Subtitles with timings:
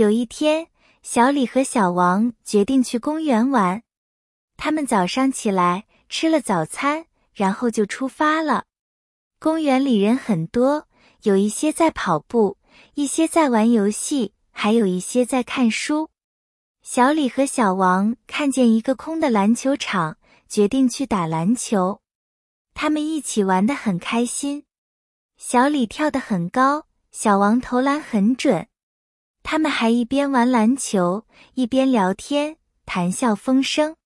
[0.00, 0.68] 有一天，
[1.02, 3.82] 小李和小王决定去公园玩。
[4.56, 8.64] 他们早上起来吃了早餐，然后就出发了。
[9.38, 10.88] 公园里人很多，
[11.24, 12.56] 有一些在跑步，
[12.94, 16.08] 一些在玩游戏，还有一些在看书。
[16.82, 20.16] 小李和小王看见一个空的篮球场，
[20.48, 22.00] 决定去打篮球。
[22.72, 24.64] 他们一起玩得很开心。
[25.36, 28.66] 小李跳得很高，小王投篮很准。
[29.42, 33.96] 他们还一边玩篮球，一边聊天，谈笑风生。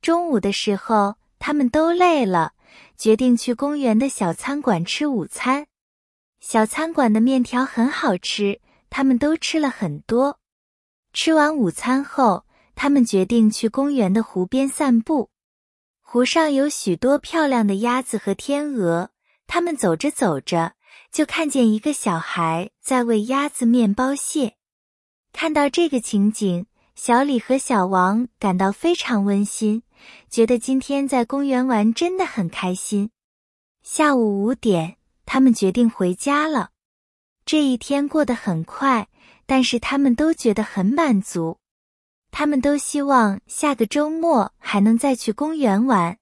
[0.00, 2.54] 中午的时候，他们都累了，
[2.96, 5.66] 决定去公园的小餐馆吃午餐。
[6.40, 10.38] 小餐馆的面条很好吃，他们都吃了很多。
[11.12, 15.28] 吃完午餐后，他们决定去公园的湖边散步。
[16.00, 19.10] 湖上有许多漂亮的鸭子和天鹅。
[19.46, 20.74] 他们走着走着，
[21.10, 24.54] 就看见一个小孩在喂鸭子面包屑。
[25.32, 29.82] 看到这个情景，小李和小王感到非常温馨。
[30.28, 33.10] 觉得今天在公园玩真的很开心。
[33.82, 36.70] 下午五点，他们决定回家了。
[37.44, 39.08] 这一天过得很快，
[39.46, 41.58] 但是他们都觉得很满足。
[42.30, 46.16] 他们都希望下个周末还能再去公园玩。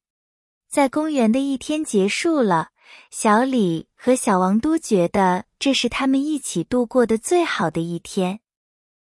[0.69, 2.71] 在公园的一天结束了，
[3.11, 8.41] 小李和小王都觉得这是他们一起度过的最好的一天。